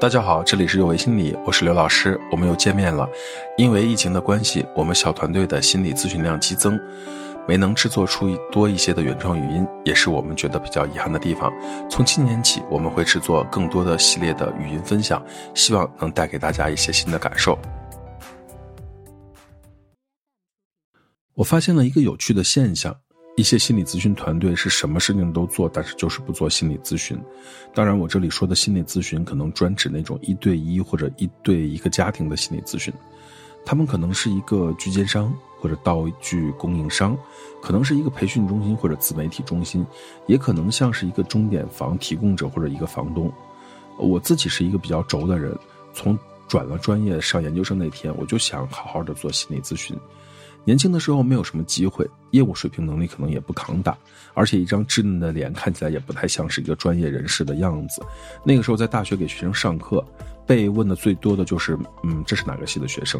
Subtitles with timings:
[0.00, 3.04] 大家好，这里是有为心理，我是刘老师，我们又见面了。
[3.56, 6.78] 因为疫情的关系，我们小团队的心理咨询量激增，
[7.48, 11.52] 没能制作出多一些的原创语音，也是我们觉得比较遗憾的地方。
[11.90, 15.20] 从今年起，我们会制作更多的系列的语音分享，
[15.52, 17.58] 希望能带给大家一些新的感受。
[21.34, 22.94] 我发现了一个有趣的现象。
[23.38, 27.16] 一些心理咨询团队是什么事情都做，但是就是不做心理咨询。
[27.72, 32.92] 当然，我这里说的心理咨询可能专指那种一对一或者一对一个家庭的心理咨询。
[33.64, 37.16] 他们可能是一个居间商或者道具供应商，
[37.62, 39.86] 可能是一个培训中心或者自媒体中心，
[40.26, 43.32] 也可能像是一个钟点房提供者或者一个房东。
[43.98, 45.56] 我自己是一个比较轴的人，
[45.92, 49.96] 从转了专业上研究生那天，我就想好好的做心理咨询。
[50.68, 53.96] 年轻的时候没有什么机会，业务水平能力可能也不抗打，
[54.34, 58.02] 而且一张稚嫩的脸看起来也不太像是一个专业人士的样子。
[58.44, 60.04] 那个时候在大学给学生上课，
[60.46, 61.74] 被问的最多的就是：
[62.04, 63.18] 嗯，这是哪个系的学生？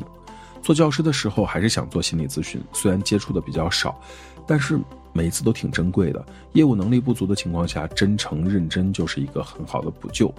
[0.60, 3.98] 做教师的时候还是想做心理咨询，虽然接触的比较少，
[4.46, 4.78] 但是
[5.14, 6.22] 每一次都挺珍贵的。
[6.52, 10.30] 业务能力不足的情况下，真诚认真就是一个很好的补救。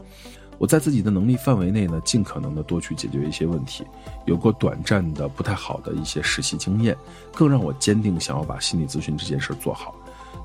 [0.59, 3.83] 我在自己的能力范围内呢，尽可能的多去解决一些问题，
[4.25, 6.95] 有过短暂的不太好的一些实习经验，
[7.33, 9.95] 更让我坚定想要把心理咨询这件事做好。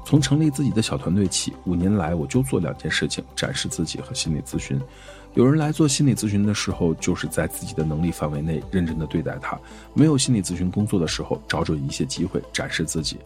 [0.07, 4.81] 从成立自己的小团队起，五年来我就做两件事情：展示自己和心理咨询。
[5.33, 9.57] 有人来做心理咨询的时候，就是在自己的能力范围内认真的对待他；
[9.95, 13.17] 没有心理咨询工作的时候，找准一些机会展示自己。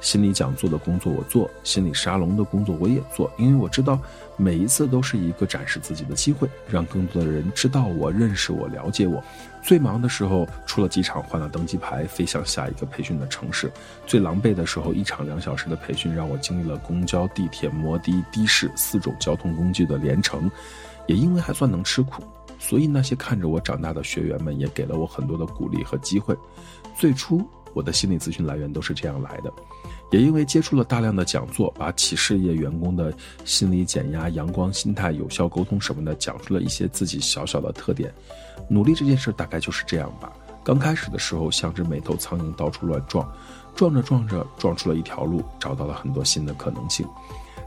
[0.00, 3.98] 心理讲座的工作我做，心理沙龙的工作我也做，因为我知道
[4.36, 9.22] 每一次都是一个展示自己的机会，让更多的人知道我、认识我、了解我。
[9.62, 13.68] 最忙的时候出了机场换了登机牌，飞向下一个培训的城市；
[14.06, 20.50] 最狼狈的时候，一场两小时的培训让我经历了公交、地铁、摩的、的士四种交通工具的连程。
[21.06, 22.22] 也因为还算能吃苦，
[22.58, 26.36] 所以那些看着我长大的学员们也给了我很多的鼓励和机会。
[26.96, 27.48] 最初。
[27.76, 29.52] 我的心理咨询来源都是这样来的，
[30.10, 33.12] 也因为接触了大量的讲座，把企事业员工的
[33.44, 38.10] 心理减压、阳光心态、有效沟通什么的讲出了一些自己小小的特点。
[38.66, 40.32] 努力这件事大概就是这样吧。
[40.64, 43.30] 刚开始的时候像只没头苍蝇到处乱撞，
[43.74, 47.06] 撞着撞着撞出了一条路，找到了很多新的可能性。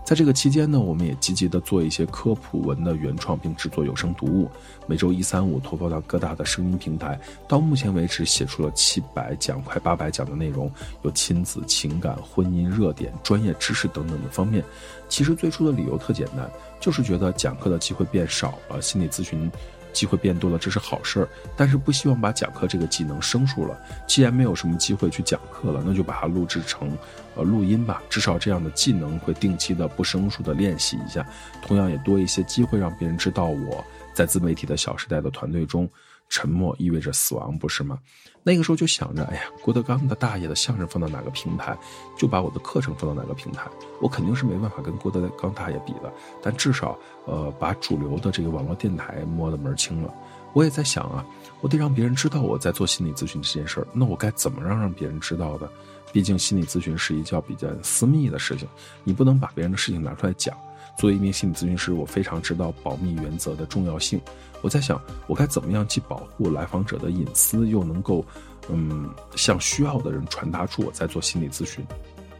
[0.09, 4.50] 在这个期间呢，我们也积极的做一些科普文的原创，并制作有声读物，
[4.88, 7.20] 每周一、三、五投放到各大的声音平台。
[7.47, 10.72] 到目前为止，写出了七百讲、快八百讲的内容，
[11.03, 14.64] 有亲子、情感、婚姻、热点、专业知识等等的方面。
[15.09, 16.50] 其实最初的理由特简单，
[16.80, 19.48] 就是觉得讲课的机会变少了，心理咨询。
[19.94, 23.80] 机会变多了，这是好事儿，但是不希望把讲课这个技能生疏了。
[24.08, 26.92] 既然没有什么机会去讲课了，那就把它录制成，
[27.36, 28.02] 呃，录音吧。
[28.10, 31.26] 至少这样的技能会定期的不生疏的练习一下，
[31.62, 33.84] 同样也多一些机会让别人知道我
[34.19, 35.90] 在自媒体的小时代的团队中。
[36.31, 37.97] 沉默意味着死亡，不是吗？
[38.44, 41.75] 那个时候就想着，哎呀，郭德纲的大爷的相声放到哪个平台，
[42.16, 43.68] 就把我的课程放到哪个平台。
[44.00, 50.13] 我肯定是没办法跟郭德纲大爷比的，但至少，呃，把主流的这个网络电台摸得门清了。
[50.53, 51.25] 我也在想啊，
[51.62, 55.68] 我得让别人知道我在做心理咨询这件事儿，那我该怎么让让别人知道的？
[56.13, 58.68] 毕竟心理咨询是一件比较私密的事情，
[59.03, 60.56] 你不能把别人的事情拿出来讲。
[60.98, 64.20] 作为一名心理咨询师，我非常知道保密原则的重要性。
[64.62, 68.26] 我在想，我该怎么样既保护来访者的隐私，又能够，
[68.70, 71.86] 嗯，向需要的人传达出我在做心理咨询，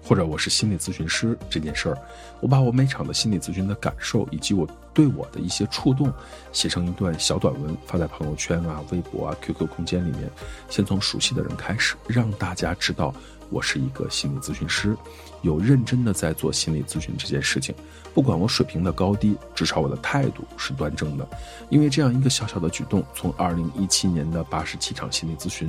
[0.04, 1.98] 或者我是心理咨询师这件事儿。
[2.42, 6.12] 我把我每场的心理咨询的感受，以及我对我的一些触动，
[6.52, 10.30] 写成一段小短文，发在朋友圈啊、微博啊、QQ 空间里面。
[10.70, 13.14] 先从熟悉的人开始，让大家知道。
[13.52, 14.96] 我是一个心理咨询师，
[15.42, 17.74] 有认真的在做心理咨询这件事情。
[18.14, 21.28] 不管我水平的高低，至少我的态度是端正的。
[21.68, 25.68] 因为这样一个小小的举动，从二零一七年的八十七场心理咨询，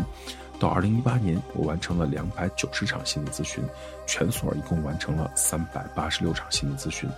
[0.61, 3.65] 到二零一八年我完成了两百九十场心理咨询，
[4.07, 7.11] 全所一共完成了三百八十六场心理咨询。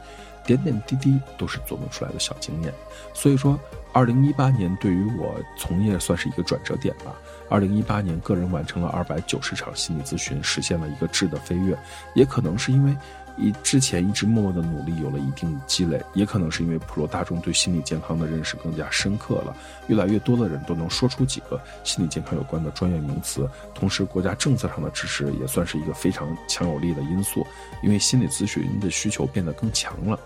[0.44, 2.75] 点点滴滴都是琢磨出来的小经验，
[3.14, 3.56] 所以说，
[3.92, 7.15] 二零一八年对于我从业算是一个转折点吧。
[7.48, 11.78] 二零一八年，个人完成了二百九十场心理咨询，实现了一个质的飞跃。
[12.15, 12.97] 也可能是因为
[13.37, 19.57] 一之前一直默默的努力，有了一定的积累；也可能是因为普罗大众对心理健康的认识更加深刻了，
[19.89, 23.49] 越来越多的人都能说出几个心理健康有关的专业名词。
[23.75, 27.47] 同时，国家政策上的支持也算是一个非常强有力的因素，
[27.83, 30.19] 因为心理咨询的需求变得更强了。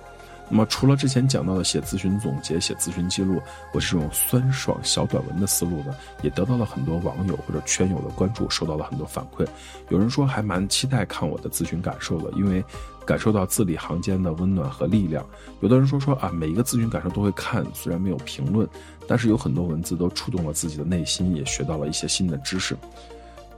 [0.49, 9.45] 那么除了之前讲到的写咨询总结、写咨询记录，我这种酸爽小短文的思路呢，也得到了很多网友或者圈友的关注，收到了很多反馈。
[9.89, 12.65] 有人说还蛮期待看我的咨询感受的，因为
[13.05, 15.27] 感受到字里行间的温暖和力量。
[15.61, 18.69] 有的人说说啊，每一个咨询感受都会看，虽然没有评论，
[19.09, 22.77] 但是有很多文字都触动了自己的内心，也学到了一些新的知识。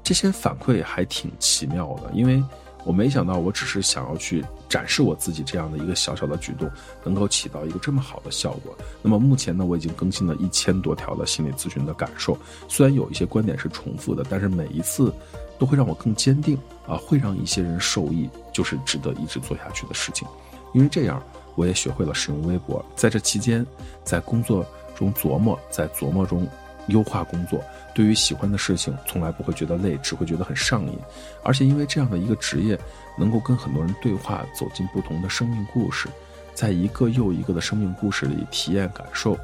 [0.03, 2.43] 这些反馈还挺奇妙的，因为。
[2.85, 6.71] 我没想到，我只是想要去展示我自己这样的一个小小的举动，
[7.05, 8.75] 能够起到一个这么好的效果。
[9.03, 12.39] 那么目前呢，我已经更新了一千多条的心理咨询的感受，
[12.69, 15.13] 虽然有一些观点是重复的，但是每一次
[15.59, 20.27] 都会让我更坚定啊，会让一些人受益，就是值得一直做下去的事情。
[20.73, 21.23] 因为这样，
[21.57, 23.67] 我也学会了使用微博，在这期间，
[24.05, 24.65] 在工作
[24.97, 26.47] 中琢磨，在琢磨中
[26.89, 27.63] 优化工作。
[27.95, 30.99] 对于喜欢的事情，从来不会觉得累，只会觉得很上瘾。
[31.43, 32.79] 而且因为这样的一个职业，
[33.17, 36.09] 能够跟很多人对话，走进不同的生命故事，
[36.55, 39.37] 在一个又一个的生命故事里体验感受，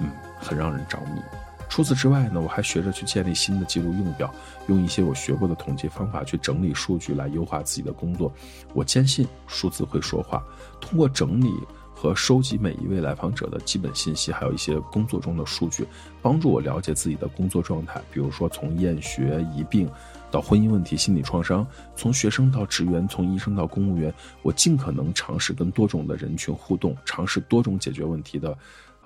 [0.00, 1.20] 嗯，很让人着迷。
[1.68, 4.32] 除此之外呢，我还学着去建立新的记录用表，
[4.68, 8.32] 用一些我学过的统计方法去整理数据，来优化自己的工作。
[8.72, 10.44] 我坚信数字会说话，
[10.80, 11.52] 通过整理。
[11.96, 15.86] 和收集每一位来访者的基本信息，还有一些工作中的数据，
[16.20, 17.98] 帮助我了解自己的工作状态。
[18.12, 19.88] 比如说，从厌学、疑病
[20.30, 24.12] 到婚姻问题、心理创伤，从学生到职员，从医生到公务员，
[24.42, 28.56] 我尽可能尝试跟多种的人群互动，尝试多种解决问题的。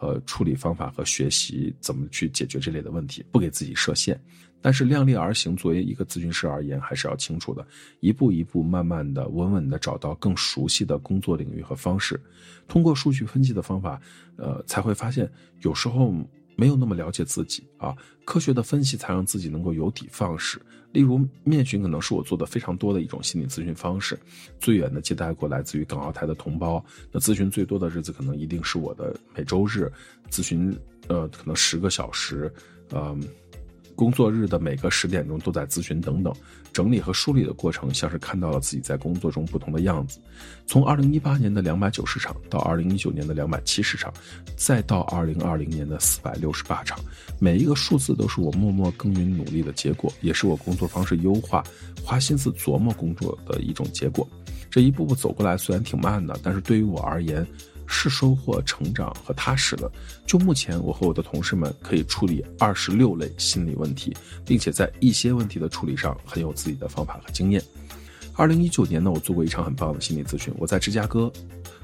[0.00, 4.18] 呃，处理方法和学习怎么去解决这类的问题，不给自己设限，
[4.60, 5.54] 但是量力而行。
[5.54, 7.66] 作为一个咨询师而言，还是要清楚的，
[8.00, 12.20] 一步一步、慢慢的、稳稳的找到更熟悉的工作领域和方式。
[12.66, 14.00] 通过数据分析的方法，
[14.36, 15.30] 呃，才会发现
[15.60, 16.14] 有时候。
[16.60, 17.96] 没有那么了解自己啊，
[18.26, 20.60] 科学的分析才让自己能够有底放矢。
[20.92, 24.18] 例如，面询可能是我做的非常多的一种心理咨询方式，
[24.60, 26.84] 最远的接待过来自于港澳台的同胞。
[27.10, 29.90] 那咨询最多的日子，可能一定是我的每周日
[30.30, 30.76] 咨询，
[31.08, 32.52] 呃，可能十个小时，
[32.92, 33.22] 嗯。
[34.00, 36.32] 工作日的每个十点钟都在咨询等等，
[36.72, 40.18] 整理和梳理的过程，像是看到了自己在工作中不同的样子。
[40.66, 44.10] 从二零一八年的两百九十场，到二零一九年的两百七十场，
[44.56, 46.98] 再到二零二零年的四百六十八场，
[47.38, 51.62] 每一个数字都是我默默耕耘努力的结果，也是我工作方式优化、
[52.02, 54.26] 花心思琢磨工作的一种结果。
[54.70, 57.46] 这一步步走过来，虽然挺慢的，但是对于我而言。
[57.90, 59.90] 是收获、成长和踏实的。
[60.24, 64.16] 就目前，我和我的同事们可以处理二十六类心理问题，
[64.46, 67.60] 并且在一些问题的处理上很有自己的方法和经验。
[68.34, 71.30] 二零一九年呢，我做过一场很棒的心理咨询，我在芝加哥。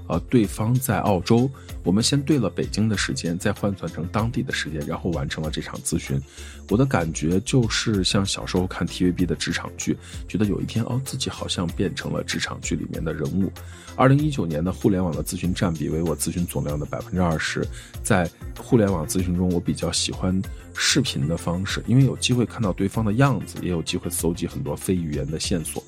[0.09, 1.51] 呃，对方在澳洲，
[1.83, 6.21] 我们先对了北京的时间，再换算成当地的时间，然后完成了这场咨询。
[6.69, 9.97] 我的感觉就是像小时候看 TVB 的职场剧，
[10.29, 13.51] 觉得有一天哦，自己好像变成了职场剧里面的人物。
[13.95, 17.67] 二零一九年的互联网的咨询占比为我咨询总量的百分之二十。
[18.03, 20.41] 在互联网咨询中，我比较喜欢
[20.75, 25.83] 视频的方式，因为有机会看到对方的样子，也有机会搜集很多非语言的线索。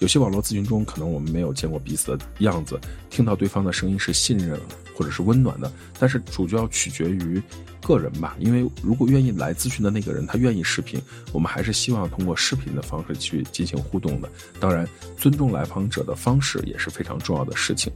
[0.00, 2.80] 有些网络咨询中，可能我们没有见过彼此的样子，
[3.10, 4.58] 听到对方的声音是信任
[4.94, 7.40] 或者是温暖的，但是主要取决于
[7.82, 8.34] 个人吧。
[8.40, 10.98] 因为如果愿意来咨询的那个人他愿意视频，
[11.32, 14.28] 我们还是希望通过视频的方式去进行互动的。
[14.58, 14.88] 当然，
[15.18, 17.92] 尊重来访者的方式也是非常重要的事情。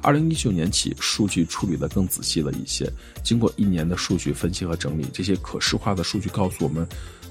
[0.00, 2.88] 二零一九年起，数据处理的更仔细了一些，
[3.24, 6.86] 经过一年的数据分析和整理，这些可视化的数据告诉我们。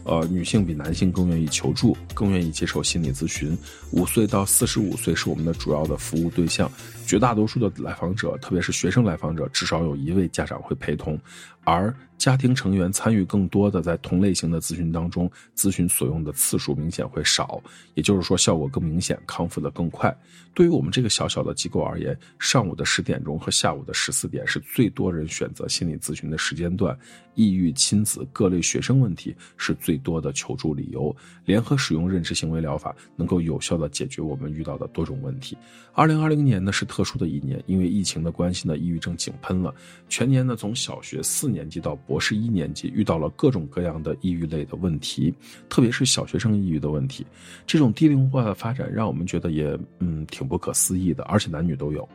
[0.07, 3.55] 呃，女性比男性更愿意求助，更愿意接受心理咨询。
[3.91, 6.71] 五岁到四十五岁是我们的主要的服务对象，
[7.05, 11.19] 绝大多数的来访者，特别是学生来访者，至少有一位家长会陪同，
[11.63, 11.93] 而。
[12.17, 17.61] 家庭成员参与更多的在同类型的咨询当中，咨询所用的次数明显会少，
[17.93, 20.15] 也就是说效果更明显，康复的更快。
[20.53, 26.97] 对于我们这个小小的机构而言，上午的十点钟和下午的十四点是最多人选择心理咨询的时间段。
[27.35, 31.15] 抑郁、亲子、各类学生问题是最多的求助理由。
[31.45, 35.55] 联合使用认知行为疗法，能够有效的解决我们遇到的多种问题。
[35.93, 39.71] 二零二零年呢是特殊的一年，因为疫情的关系呢，抑郁症井喷了，
[40.09, 45.33] 全年呢从小学四年级到博士一年级遇到了各种各样的抑郁类的问题，
[45.69, 47.25] 特别是小学生抑郁的问题。
[47.65, 52.07] 这种低龄化的发展让我们觉得也嗯挺不可思议的，而且男女都有，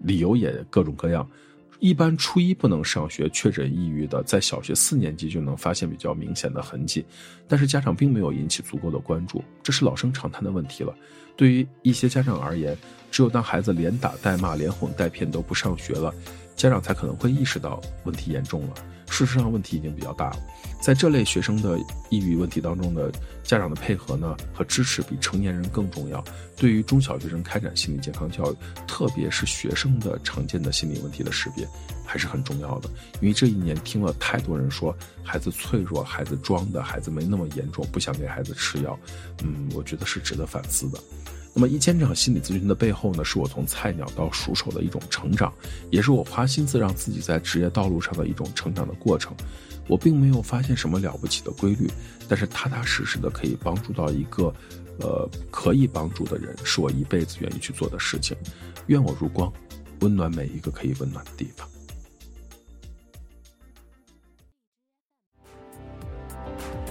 [0.00, 1.28] 理由也各种各样。
[1.78, 7.04] 一般初一不能上学确诊抑郁的，在小学四年级就能发现比较明显的痕迹，
[7.46, 10.94] 但是家长并没有引起足够的关注，这是老生常谈的问题了。
[11.36, 12.74] 对于一些家长而言，
[13.10, 16.10] 只有当孩子连打带骂、连哄带骗都不上学了。
[16.56, 18.74] 家长才可能会意识到问题严重了。
[19.08, 20.36] 事实上，问题已经比较大了。
[20.80, 21.78] 在这类学生的
[22.10, 23.08] 抑郁问题当中呢，
[23.44, 26.22] 家长的配合呢和支持比成年人更重要。
[26.56, 31.66] 对于中小学生开展心理健康教育，特别是学生的常见的心理问题的识别，
[32.04, 32.90] 还是很重要的。
[33.20, 38.98] 因为这一年听了太多人说孩子脆弱，孩子装的，孩子没那么严重，不想给孩子吃药。
[39.44, 40.98] 嗯，我觉得是值得反思的。
[41.58, 45.50] 那么一千场心理咨询的背后呢，是我从菜鸟到熟手的一种成长，
[45.90, 49.34] 也是我花心思让自己在职业道路上的一种成长的过程。
[49.88, 51.90] 我并没有发现什么了不起的规律，
[52.28, 54.54] 但是踏踏实实的可以帮助到一个，
[55.00, 58.36] 呃，可以帮助的人，是我一辈子愿意去做的事情。
[58.88, 59.50] 愿我如光，
[60.00, 61.66] 温暖每一个可以温暖的地方。